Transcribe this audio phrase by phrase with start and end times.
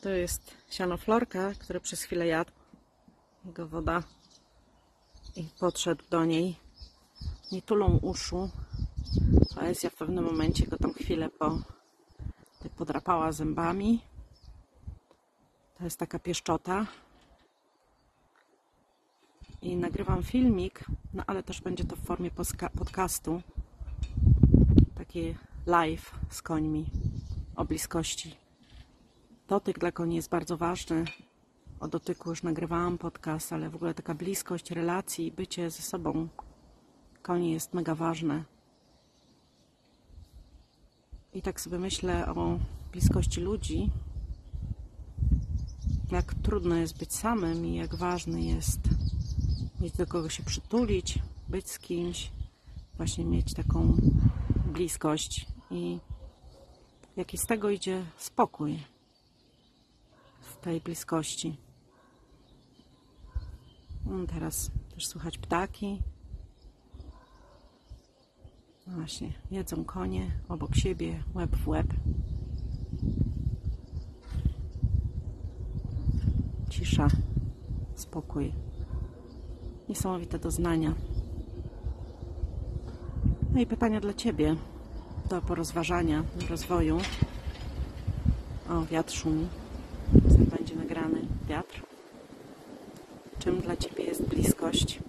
[0.00, 2.50] To jest sianoflorka, który przez chwilę jadł.
[3.44, 4.02] Jego woda
[5.36, 6.56] i podszedł do niej.
[7.52, 8.50] Nie tulą uszu.
[9.54, 11.58] Poezja w pewnym momencie go tam chwilę po,
[12.76, 14.00] podrapała zębami.
[15.78, 16.86] To jest taka pieszczota.
[19.62, 22.30] I nagrywam filmik, no ale też będzie to w formie
[22.78, 23.42] podcastu.
[24.94, 25.34] Takie
[25.66, 26.90] live z końmi
[27.56, 28.39] o bliskości.
[29.50, 31.04] Dotyk dla koni jest bardzo ważny.
[31.80, 36.28] O dotyku już nagrywałam podcast, ale w ogóle taka bliskość relacji, bycie ze sobą
[37.22, 38.44] koni jest mega ważne.
[41.34, 42.58] I tak sobie myślę o
[42.92, 43.90] bliskości ludzi,
[46.10, 48.80] jak trudno jest być samym i jak ważny jest
[49.80, 52.30] mieć do kogo się przytulić, być z kimś,
[52.96, 53.96] właśnie mieć taką
[54.66, 55.98] bliskość i
[57.16, 58.78] jaki z tego idzie spokój
[60.60, 61.56] tej bliskości.
[64.06, 66.02] No, teraz też słychać ptaki.
[68.86, 71.86] Właśnie, jedzą konie obok siebie, łeb w łeb.
[76.70, 77.08] Cisza,
[77.94, 78.52] spokój.
[79.88, 80.94] Niesamowite doznania.
[83.54, 84.56] No i pytania dla Ciebie
[85.28, 86.98] do porozważania, rozwoju.
[88.70, 89.48] O, wiatr szumi.
[91.50, 91.82] Wiatr.
[93.38, 95.00] Czym dla Ciebie jest bliskość?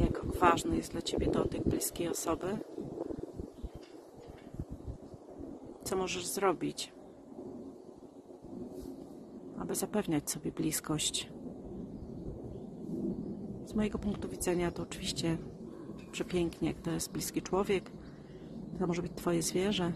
[0.00, 2.58] Jak ważny jest dla Ciebie dotyk bliskiej osoby?
[5.84, 6.92] Co możesz zrobić,
[9.58, 11.30] aby zapewniać sobie bliskość?
[13.64, 15.38] Z mojego punktu widzenia to oczywiście
[16.12, 17.90] przepięknie, jak to jest bliski człowiek.
[18.78, 19.92] To może być Twoje zwierzę,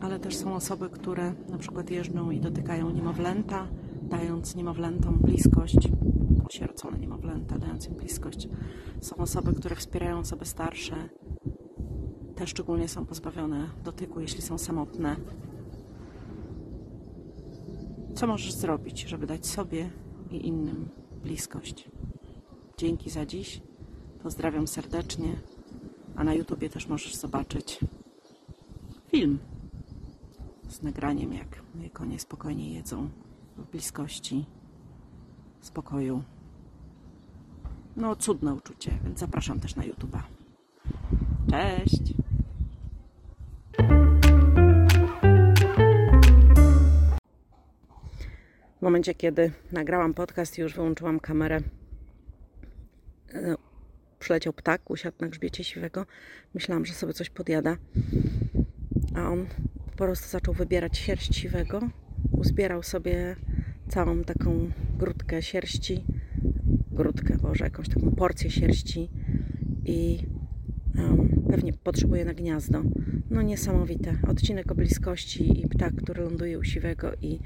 [0.00, 3.68] ale też są osoby, które na przykład jeżdżą i dotykają niemowlęta,
[4.02, 5.78] dając niemowlętom bliskość,
[6.48, 8.48] osierocone niemowlęta, dając im bliskość.
[9.00, 11.08] Są osoby, które wspierają osoby starsze,
[12.34, 15.16] te szczególnie są pozbawione dotyku, jeśli są samotne.
[18.14, 19.90] Co możesz zrobić, żeby dać sobie
[20.30, 20.88] i innym
[21.22, 21.90] bliskość?
[22.78, 23.62] Dzięki za dziś.
[24.22, 25.36] Pozdrawiam serdecznie.
[26.16, 27.80] A na YouTubie też możesz zobaczyć
[29.08, 29.38] film
[30.70, 33.10] z nagraniem, jak moje konie spokojnie jedzą
[33.56, 34.46] w bliskości,
[35.60, 36.22] spokoju.
[37.96, 40.22] No, cudne uczucie, więc zapraszam też na YouTuba.
[41.50, 42.14] Cześć!
[48.78, 51.60] W momencie, kiedy nagrałam podcast i już wyłączyłam kamerę,
[53.34, 53.54] e,
[54.18, 56.06] przyleciał ptak, usiadł na grzbiecie siwego.
[56.54, 57.76] Myślałam, że sobie coś podjada.
[59.14, 59.46] A on
[60.00, 61.80] po prostu zaczął wybierać sierść siwego.
[62.32, 63.36] Uzbierał sobie
[63.88, 66.04] całą taką grudkę sierści.
[66.92, 69.10] Grudkę, Boże, jakąś taką porcję sierści.
[69.84, 70.18] I
[70.98, 72.82] um, pewnie potrzebuje na gniazdo.
[73.30, 74.16] No niesamowite.
[74.28, 77.38] Odcinek o bliskości i ptak, który ląduje u siwego i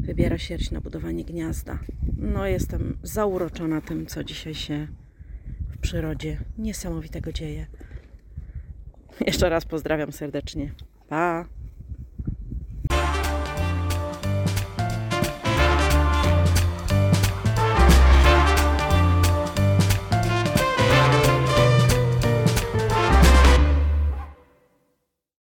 [0.00, 1.78] wybiera sierść na budowanie gniazda.
[2.16, 4.88] No jestem zauroczona tym, co dzisiaj się
[5.68, 7.66] w przyrodzie niesamowitego dzieje.
[9.26, 10.72] Jeszcze raz pozdrawiam serdecznie.
[11.08, 11.57] Pa!